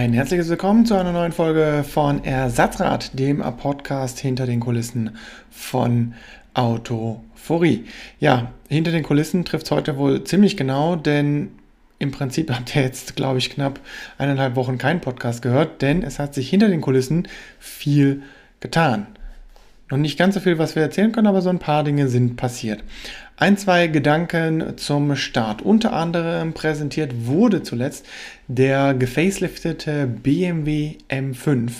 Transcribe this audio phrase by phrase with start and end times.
[0.00, 5.14] Ein herzliches Willkommen zu einer neuen Folge von Ersatzrad, dem Podcast hinter den Kulissen
[5.50, 6.14] von
[6.54, 7.84] Autophorie.
[8.18, 11.50] Ja, hinter den Kulissen trifft es heute wohl ziemlich genau, denn
[11.98, 13.78] im Prinzip habt ihr jetzt, glaube ich, knapp
[14.16, 18.22] eineinhalb Wochen keinen Podcast gehört, denn es hat sich hinter den Kulissen viel
[18.60, 19.06] getan.
[19.90, 22.36] Noch nicht ganz so viel, was wir erzählen können, aber so ein paar Dinge sind
[22.36, 22.84] passiert.
[23.36, 25.62] Ein, zwei Gedanken zum Start.
[25.62, 28.06] Unter anderem präsentiert wurde zuletzt
[28.46, 31.72] der gefaceliftete BMW M5,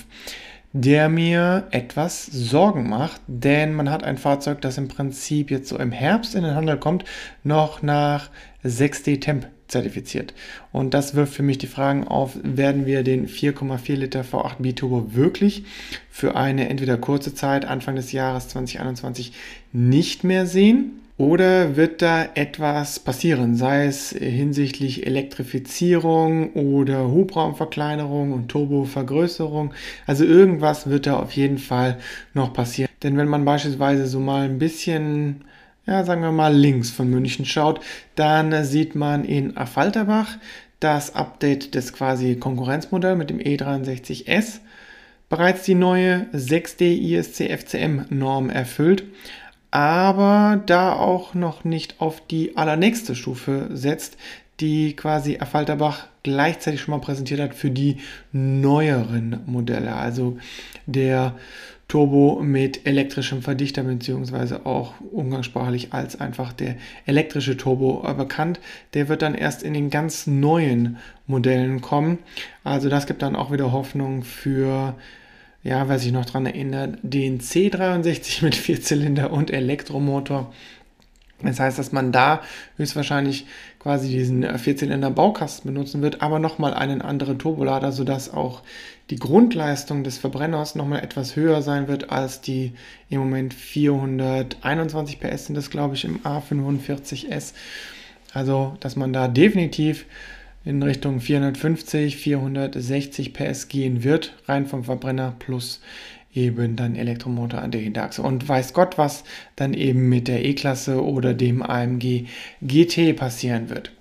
[0.73, 5.79] der mir etwas Sorgen macht, denn man hat ein Fahrzeug, das im Prinzip jetzt so
[5.79, 7.04] im Herbst in den Handel kommt,
[7.45, 8.30] noch nach
[8.65, 10.34] 6D Temp zertifiziert.
[10.73, 15.15] Und das wirft für mich die Fragen auf, werden wir den 4,4 Liter V8 Biturbo
[15.15, 15.65] wirklich
[16.10, 19.33] für eine entweder kurze Zeit, Anfang des Jahres 2021,
[19.73, 21.01] nicht mehr sehen?
[21.20, 29.74] Oder wird da etwas passieren, sei es hinsichtlich Elektrifizierung oder Hubraumverkleinerung und Turbovergrößerung?
[30.07, 31.98] Also irgendwas wird da auf jeden Fall
[32.32, 32.88] noch passieren.
[33.02, 35.45] Denn wenn man beispielsweise so mal ein bisschen
[35.91, 37.80] ja, sagen wir mal links von München schaut,
[38.15, 40.38] dann sieht man in Affalterbach
[40.79, 44.60] das Update des quasi Konkurrenzmodells mit dem E63S
[45.29, 49.05] bereits die neue 6D ISC FCM Norm erfüllt,
[49.71, 54.16] aber da auch noch nicht auf die allernächste Stufe setzt,
[54.60, 57.97] die quasi Affalterbach gleichzeitig schon mal präsentiert hat für die
[58.32, 59.95] neueren Modelle.
[59.95, 60.38] Also
[60.87, 61.35] der
[61.91, 68.60] Turbo mit elektrischem Verdichter beziehungsweise auch umgangssprachlich als einfach der elektrische Turbo bekannt.
[68.94, 72.19] Der wird dann erst in den ganz neuen Modellen kommen.
[72.62, 74.94] Also das gibt dann auch wieder Hoffnung für
[75.65, 80.53] ja, wer sich noch daran erinnert, den C63 mit Vierzylinder und Elektromotor.
[81.43, 82.43] Das heißt, dass man da
[82.77, 83.47] höchstwahrscheinlich
[83.78, 88.62] quasi diesen Vierzylinder Baukasten benutzen wird, aber nochmal einen anderen Turbolader, sodass auch
[89.10, 92.72] die Grundleistung des Verbrenners nochmal etwas höher sein wird als die
[93.09, 97.54] im Moment 421 PS sind das, glaube ich, im A45S.
[98.32, 100.06] Also, dass man da definitiv
[100.64, 105.81] in Richtung 450, 460 PS gehen wird, rein vom Verbrenner plus
[106.32, 108.22] eben dann Elektromotor an der Hinterachse.
[108.22, 109.24] Und weiß Gott, was
[109.56, 112.26] dann eben mit der E-Klasse oder dem AMG
[112.62, 113.92] GT passieren wird.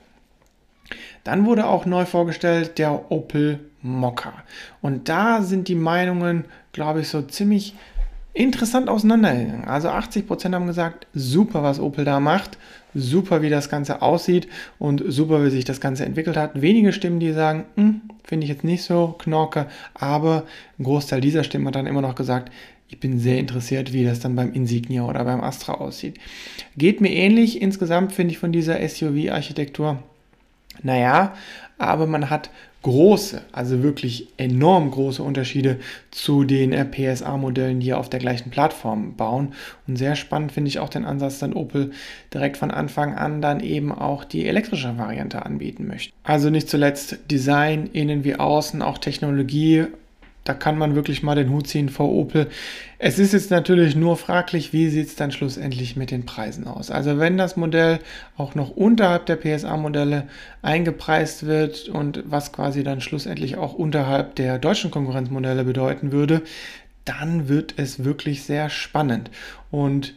[1.23, 4.33] Dann wurde auch neu vorgestellt der Opel Mokka.
[4.81, 7.75] Und da sind die Meinungen, glaube ich, so ziemlich
[8.33, 9.65] interessant auseinandergegangen.
[9.65, 12.57] Also 80% haben gesagt, super, was Opel da macht,
[12.93, 14.47] super, wie das Ganze aussieht
[14.77, 16.61] und super, wie sich das Ganze entwickelt hat.
[16.61, 20.43] Wenige Stimmen, die sagen, hm, finde ich jetzt nicht so knorke, aber
[20.77, 22.51] ein Großteil dieser Stimmen hat dann immer noch gesagt,
[22.87, 26.17] ich bin sehr interessiert, wie das dann beim Insignia oder beim Astra aussieht.
[26.75, 27.61] Geht mir ähnlich.
[27.61, 30.01] Insgesamt finde ich von dieser SUV-Architektur,
[30.81, 31.33] naja,
[31.77, 32.49] aber man hat
[32.81, 35.79] große, also wirklich enorm große Unterschiede
[36.11, 39.53] zu den äh, PSA-Modellen, die auf der gleichen Plattform bauen.
[39.87, 41.91] Und sehr spannend finde ich auch den Ansatz, dann Opel
[42.33, 46.13] direkt von Anfang an dann eben auch die elektrische Variante anbieten möchte.
[46.23, 49.87] Also nicht zuletzt Design, innen wie außen, auch Technologie
[50.49, 52.47] da kann man wirklich mal den Hut ziehen vor Opel.
[52.97, 56.89] Es ist jetzt natürlich nur fraglich, wie sieht es dann schlussendlich mit den Preisen aus.
[56.89, 57.99] Also wenn das Modell
[58.35, 60.27] auch noch unterhalb der PSA-Modelle
[60.63, 66.41] eingepreist wird und was quasi dann schlussendlich auch unterhalb der deutschen Konkurrenzmodelle bedeuten würde,
[67.05, 69.29] dann wird es wirklich sehr spannend.
[69.69, 70.15] Und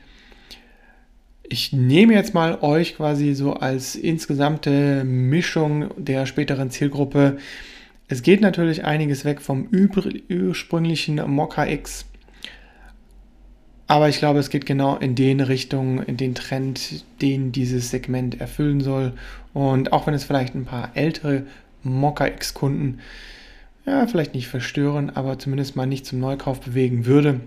[1.43, 7.37] ich nehme jetzt mal euch quasi so als insgesamte Mischung der späteren Zielgruppe
[8.12, 12.04] es geht natürlich einiges weg vom ursprünglichen Mokka X,
[13.86, 18.40] aber ich glaube, es geht genau in den Richtungen, in den Trend, den dieses Segment
[18.40, 19.12] erfüllen soll.
[19.52, 21.44] Und auch wenn es vielleicht ein paar ältere
[21.82, 23.00] Mokka X-Kunden
[23.84, 27.40] ja, vielleicht nicht verstören, aber zumindest mal nicht zum Neukauf bewegen würde,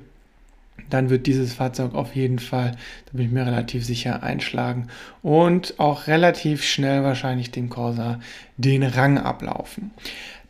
[0.89, 2.71] dann wird dieses Fahrzeug auf jeden Fall,
[3.05, 4.87] da bin ich mir relativ sicher, einschlagen
[5.21, 8.19] und auch relativ schnell wahrscheinlich dem Corsa
[8.57, 9.91] den Rang ablaufen.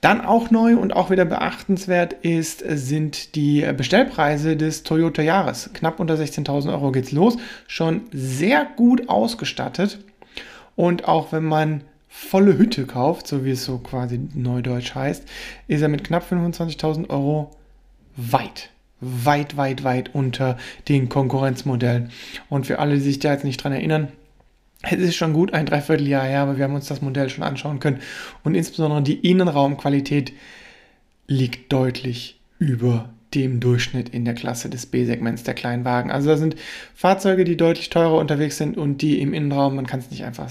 [0.06, 5.72] Dann auch neu und auch wieder beachtenswert ist, sind die Bestellpreise des Toyota Jahres.
[5.74, 7.38] Knapp unter 16.000 Euro geht's los.
[7.66, 9.98] Schon sehr gut ausgestattet.
[10.76, 15.24] Und auch wenn man volle Hütte kauft, so wie es so quasi neudeutsch heißt,
[15.68, 17.50] ist er mit knapp 25.000 Euro
[18.16, 18.70] weit,
[19.02, 22.12] weit, weit, weit unter den Konkurrenzmodellen.
[22.48, 24.10] Und für alle, die sich da jetzt nicht dran erinnern,
[24.92, 27.80] es ist schon gut ein Dreivierteljahr her, aber wir haben uns das Modell schon anschauen
[27.80, 28.00] können.
[28.44, 30.34] Und insbesondere die Innenraumqualität
[31.28, 36.12] liegt deutlich über dem Durchschnitt in der Klasse des B-Segments der kleinen Wagen.
[36.12, 36.56] Also da sind
[36.94, 40.50] Fahrzeuge, die deutlich teurer unterwegs sind und die im Innenraum, man kann es nicht einfach,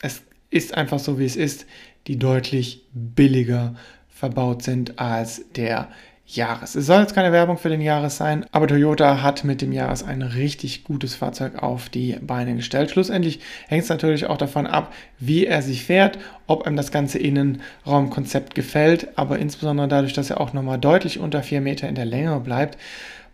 [0.00, 1.66] es ist einfach so, wie es ist,
[2.06, 3.74] die deutlich billiger
[4.08, 5.88] verbaut sind als der
[6.28, 6.74] Jahres.
[6.74, 10.02] Es soll jetzt keine Werbung für den Jahres sein, aber Toyota hat mit dem Jahres
[10.02, 12.90] ein richtig gutes Fahrzeug auf die Beine gestellt.
[12.90, 17.18] Schlussendlich hängt es natürlich auch davon ab, wie er sich fährt, ob einem das ganze
[17.18, 22.04] Innenraumkonzept gefällt, aber insbesondere dadurch, dass er auch nochmal deutlich unter 4 Meter in der
[22.04, 22.76] Länge bleibt,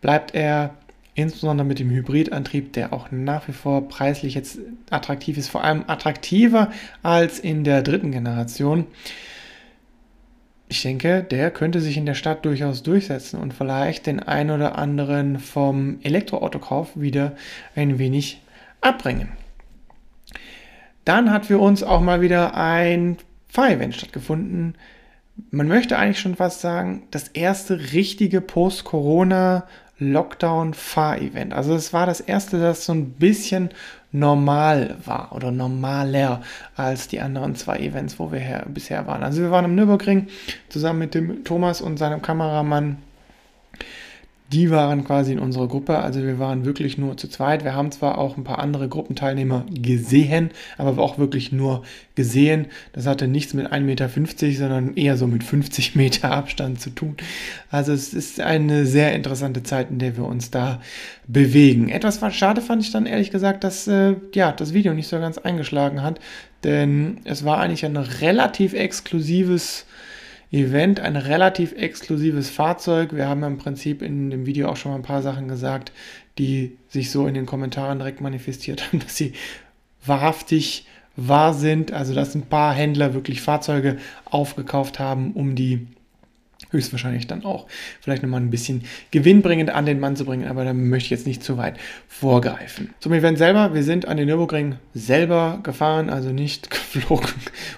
[0.00, 0.74] bleibt er
[1.14, 4.58] insbesondere mit dem Hybridantrieb, der auch nach wie vor preislich jetzt
[4.90, 6.70] attraktiv ist, vor allem attraktiver
[7.02, 8.86] als in der dritten Generation
[10.74, 14.76] ich denke, der könnte sich in der Stadt durchaus durchsetzen und vielleicht den ein oder
[14.76, 17.36] anderen vom Elektroautokauf wieder
[17.76, 18.42] ein wenig
[18.80, 19.28] abbringen.
[21.04, 23.18] Dann hat für uns auch mal wieder ein
[23.48, 24.74] Fahrevent stattgefunden.
[25.52, 29.68] Man möchte eigentlich schon fast sagen, das erste richtige Post-Corona
[30.00, 31.52] Lockdown-Fahrevent.
[31.52, 33.70] Also es war das erste, das so ein bisschen
[34.14, 36.40] normal war oder normaler
[36.76, 39.24] als die anderen zwei Events, wo wir her, bisher waren.
[39.24, 40.28] Also wir waren am Nürburgring
[40.68, 42.98] zusammen mit dem Thomas und seinem Kameramann
[44.54, 45.98] die waren quasi in unserer Gruppe.
[45.98, 47.64] Also wir waren wirklich nur zu zweit.
[47.64, 51.82] Wir haben zwar auch ein paar andere Gruppenteilnehmer gesehen, aber auch wirklich nur
[52.14, 52.66] gesehen.
[52.92, 54.08] Das hatte nichts mit 1,50 Meter,
[54.52, 57.16] sondern eher so mit 50 Meter Abstand zu tun.
[57.68, 60.80] Also es ist eine sehr interessante Zeit, in der wir uns da
[61.26, 61.88] bewegen.
[61.88, 65.36] Etwas schade fand ich dann ehrlich gesagt, dass äh, ja, das Video nicht so ganz
[65.36, 66.20] eingeschlagen hat,
[66.62, 69.84] denn es war eigentlich ein relativ exklusives
[70.54, 73.12] Event, ein relativ exklusives Fahrzeug.
[73.12, 75.90] Wir haben im Prinzip in dem Video auch schon mal ein paar Sachen gesagt,
[76.38, 79.32] die sich so in den Kommentaren direkt manifestiert haben, dass sie
[80.06, 80.86] wahrhaftig
[81.16, 81.92] wahr sind.
[81.92, 85.88] Also dass ein paar Händler wirklich Fahrzeuge aufgekauft haben, um die
[86.74, 87.66] höchstwahrscheinlich dann auch
[88.00, 91.26] vielleicht nochmal ein bisschen gewinnbringend an den Mann zu bringen, aber da möchte ich jetzt
[91.26, 91.78] nicht zu weit
[92.08, 92.90] vorgreifen.
[93.00, 97.30] Zum Event selber, wir sind an den Nürburgring selber gefahren, also nicht geflogen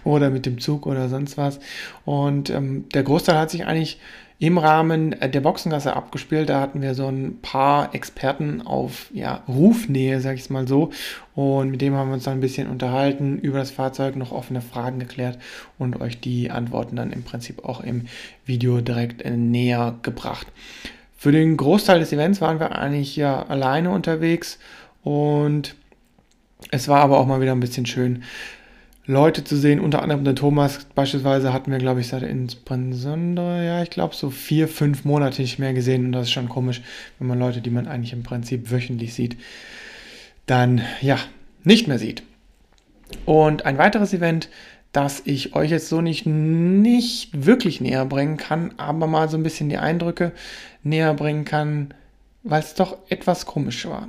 [0.03, 1.61] oder mit dem Zug oder sonst was.
[2.05, 4.01] Und ähm, der Großteil hat sich eigentlich
[4.39, 6.51] im Rahmen der Boxengasse abgespielt.
[6.51, 10.91] Da hatten wir so ein paar Experten auf ja, Rufnähe, sag ich es mal so.
[11.35, 14.61] Und mit dem haben wir uns dann ein bisschen unterhalten, über das Fahrzeug noch offene
[14.61, 15.39] Fragen geklärt
[15.79, 18.07] und euch die Antworten dann im Prinzip auch im
[18.45, 20.47] Video direkt näher gebracht.
[21.17, 24.59] Für den Großteil des Events waren wir eigentlich ja alleine unterwegs
[25.03, 25.75] und
[26.71, 28.23] es war aber auch mal wieder ein bisschen schön,
[29.07, 33.83] Leute zu sehen, unter anderem den Thomas beispielsweise hatten wir, glaube ich, seit insbesondere, ja,
[33.83, 36.83] ich glaube, so vier, fünf Monate nicht mehr gesehen und das ist schon komisch,
[37.19, 39.37] wenn man Leute, die man eigentlich im Prinzip wöchentlich sieht,
[40.47, 41.19] dann, ja,
[41.63, 42.25] nicht mehr sieht.
[43.25, 44.49] Und ein weiteres Event,
[44.93, 49.43] das ich euch jetzt so nicht, nicht wirklich näher bringen kann, aber mal so ein
[49.43, 50.33] bisschen die Eindrücke
[50.83, 51.95] näher bringen kann,
[52.43, 54.09] weil es doch etwas komisch war.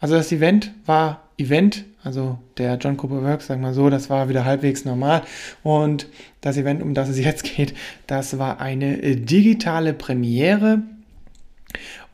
[0.00, 4.28] Also das Event war Event, also der John Cooper Works, sagen wir so, das war
[4.28, 5.22] wieder halbwegs normal.
[5.62, 6.06] Und
[6.40, 7.74] das Event, um das es jetzt geht,
[8.06, 10.82] das war eine äh, digitale Premiere,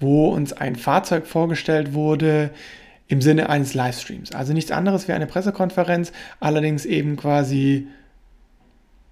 [0.01, 2.51] wo uns ein Fahrzeug vorgestellt wurde
[3.09, 4.33] im Sinne eines Livestreams.
[4.33, 7.89] Also nichts anderes wie eine Pressekonferenz, allerdings eben quasi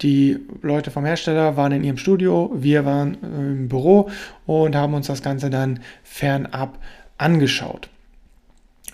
[0.02, 4.10] die Leute vom Hersteller waren in ihrem Studio, wir waren äh, im Büro
[4.44, 6.78] und haben uns das Ganze dann fernab
[7.16, 7.88] angeschaut.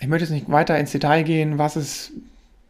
[0.03, 2.11] Ich möchte jetzt nicht weiter ins Detail gehen, was es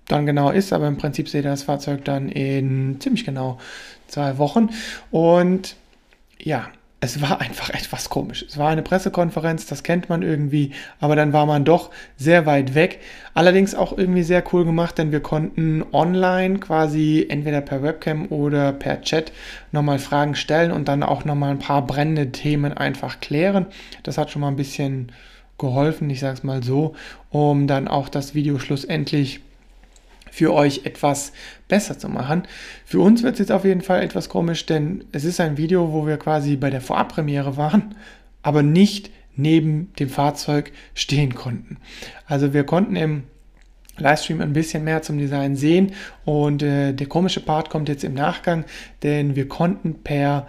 [0.07, 3.57] dann genau ist, aber im Prinzip seht ihr das Fahrzeug dann in ziemlich genau
[4.07, 4.69] zwei Wochen.
[5.09, 5.75] Und
[6.37, 6.67] ja,
[6.99, 8.45] es war einfach etwas komisch.
[8.47, 12.75] Es war eine Pressekonferenz, das kennt man irgendwie, aber dann war man doch sehr weit
[12.75, 12.99] weg.
[13.33, 18.73] Allerdings auch irgendwie sehr cool gemacht, denn wir konnten online quasi entweder per Webcam oder
[18.73, 19.31] per Chat
[19.71, 23.65] nochmal Fragen stellen und dann auch nochmal ein paar brennende Themen einfach klären.
[24.03, 25.11] Das hat schon mal ein bisschen
[25.57, 26.95] geholfen, ich sage es mal so,
[27.29, 29.39] um dann auch das Video schlussendlich
[30.31, 31.31] für euch etwas
[31.67, 32.43] besser zu machen.
[32.85, 35.93] Für uns wird es jetzt auf jeden Fall etwas komisch, denn es ist ein Video,
[35.93, 37.93] wo wir quasi bei der Vorabpremiere waren,
[38.41, 41.77] aber nicht neben dem Fahrzeug stehen konnten.
[42.25, 43.23] Also wir konnten im
[43.97, 45.91] Livestream ein bisschen mehr zum Design sehen
[46.25, 48.65] und äh, der komische Part kommt jetzt im Nachgang,
[49.03, 50.47] denn wir konnten per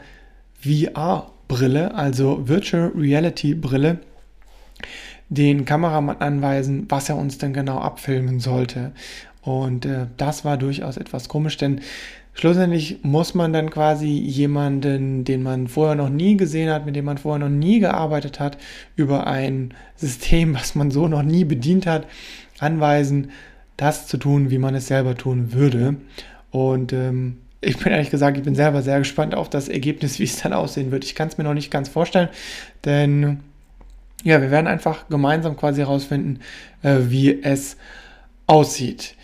[0.62, 3.98] VR-Brille, also Virtual Reality Brille,
[5.28, 8.92] den Kameramann anweisen, was er uns denn genau abfilmen sollte.
[9.42, 11.80] Und äh, das war durchaus etwas komisch, denn
[12.32, 17.04] schlussendlich muss man dann quasi jemanden, den man vorher noch nie gesehen hat, mit dem
[17.04, 18.58] man vorher noch nie gearbeitet hat,
[18.96, 22.06] über ein System, was man so noch nie bedient hat,
[22.58, 23.30] anweisen,
[23.76, 25.96] das zu tun, wie man es selber tun würde.
[26.50, 30.24] Und ähm, ich bin ehrlich gesagt, ich bin selber sehr gespannt auf das Ergebnis, wie
[30.24, 31.04] es dann aussehen wird.
[31.04, 32.28] Ich kann es mir noch nicht ganz vorstellen,
[32.84, 33.40] denn
[34.24, 36.40] ja, wir werden einfach gemeinsam quasi herausfinden,
[36.82, 37.76] äh, wie es
[38.46, 39.14] aussieht.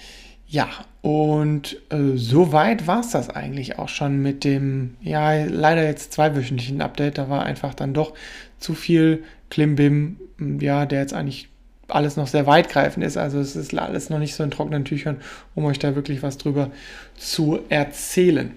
[0.47, 0.69] Ja,
[1.02, 6.83] Und äh, soweit war es das eigentlich auch schon mit dem, ja, leider jetzt zweiwöchentlichen
[6.83, 7.16] Update.
[7.19, 8.12] Da war einfach dann doch
[8.59, 10.19] zu viel Klimbim,
[10.61, 11.49] ja, der jetzt eigentlich
[11.88, 13.16] alles noch sehr weitgreifend ist.
[13.16, 15.16] Also es ist alles noch nicht so in trockenen Tüchern,
[15.54, 16.71] um euch da wirklich was drüber
[17.16, 18.52] zu erzählen.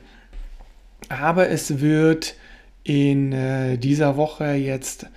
[1.10, 2.36] Aber es wird
[2.84, 5.08] in äh, dieser Woche jetzt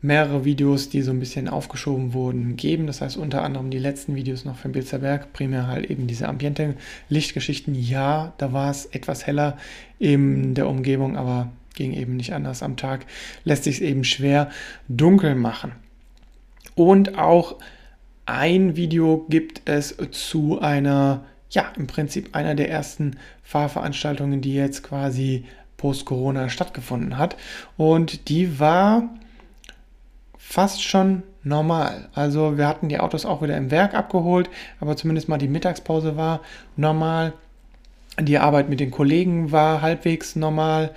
[0.00, 2.86] mehrere Videos, die so ein bisschen aufgeschoben wurden, geben.
[2.86, 7.74] Das heißt unter anderem die letzten Videos noch von Bilzerberg, primär halt eben diese Ambiente-Lichtgeschichten.
[7.74, 9.56] Ja, da war es etwas heller
[9.98, 12.62] in der Umgebung, aber ging eben nicht anders.
[12.62, 13.06] Am Tag
[13.44, 14.50] lässt sich es eben schwer
[14.88, 15.72] dunkel machen.
[16.74, 17.56] Und auch
[18.26, 24.82] ein Video gibt es zu einer, ja, im Prinzip einer der ersten Fahrveranstaltungen, die jetzt
[24.82, 25.44] quasi
[25.76, 27.36] post-Corona stattgefunden hat.
[27.76, 29.08] Und die war
[30.48, 32.08] fast schon normal.
[32.14, 34.48] Also wir hatten die Autos auch wieder im Werk abgeholt,
[34.80, 36.40] aber zumindest mal die Mittagspause war
[36.74, 37.34] normal.
[38.18, 40.92] Die Arbeit mit den Kollegen war halbwegs normal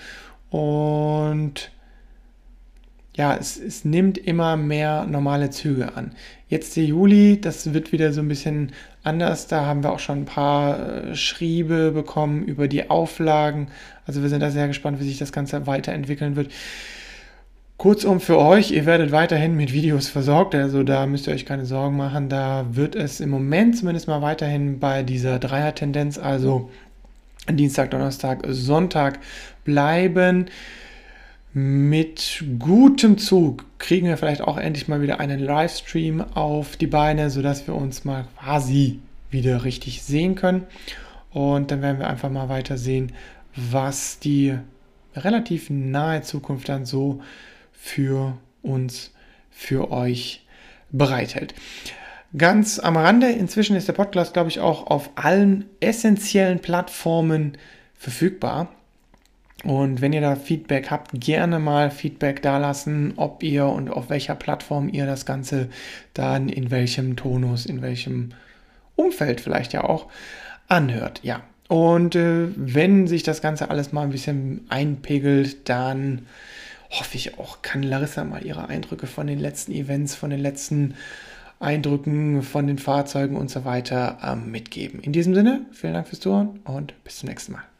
[0.50, 1.70] und
[3.13, 6.13] ja, es, es nimmt immer mehr normale Züge an.
[6.48, 8.72] Jetzt der Juli, das wird wieder so ein bisschen
[9.03, 9.48] anders.
[9.48, 10.79] Da haben wir auch schon ein paar
[11.10, 13.67] äh, Schriebe bekommen über die Auflagen.
[14.08, 16.51] Also wir sind da sehr gespannt, wie sich das Ganze weiterentwickeln wird.
[17.81, 21.65] Kurzum für euch, ihr werdet weiterhin mit Videos versorgt, also da müsst ihr euch keine
[21.65, 22.29] Sorgen machen.
[22.29, 26.69] Da wird es im Moment zumindest mal weiterhin bei dieser Dreier-Tendenz, also
[27.50, 29.17] Dienstag, Donnerstag, Sonntag
[29.65, 30.45] bleiben.
[31.53, 37.31] Mit gutem Zug kriegen wir vielleicht auch endlich mal wieder einen Livestream auf die Beine,
[37.31, 39.00] sodass wir uns mal quasi
[39.31, 40.67] wieder richtig sehen können.
[41.31, 43.13] Und dann werden wir einfach mal weiter sehen,
[43.55, 44.53] was die
[45.15, 47.21] relativ nahe Zukunft dann so
[47.81, 49.11] für uns,
[49.50, 50.45] für euch
[50.91, 51.55] bereithält.
[52.38, 57.57] Ganz am Rande, inzwischen ist der Podcast, glaube ich, auch auf allen essentiellen Plattformen
[57.95, 58.69] verfügbar.
[59.63, 64.35] Und wenn ihr da Feedback habt, gerne mal Feedback dalassen, ob ihr und auf welcher
[64.35, 65.69] Plattform ihr das Ganze
[66.13, 68.29] dann in welchem Tonus, in welchem
[68.95, 70.07] Umfeld vielleicht ja auch
[70.67, 71.19] anhört.
[71.23, 71.41] Ja.
[71.67, 76.27] Und äh, wenn sich das Ganze alles mal ein bisschen einpegelt, dann
[76.91, 80.95] hoffe ich auch, kann Larissa mal ihre Eindrücke von den letzten Events, von den letzten
[81.60, 85.00] Eindrücken von den Fahrzeugen und so weiter ähm, mitgeben.
[85.00, 87.70] In diesem Sinne, vielen Dank fürs Zuhören und bis zum nächsten Mal.